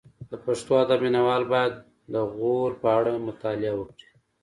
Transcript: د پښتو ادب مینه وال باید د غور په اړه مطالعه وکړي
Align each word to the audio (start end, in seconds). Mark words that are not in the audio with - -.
د 0.29 0.31
پښتو 0.45 0.71
ادب 0.83 0.99
مینه 1.03 1.21
وال 1.27 1.43
باید 1.53 1.73
د 2.13 2.15
غور 2.33 2.71
په 2.81 2.87
اړه 2.97 3.23
مطالعه 3.27 3.73
وکړي 3.77 4.07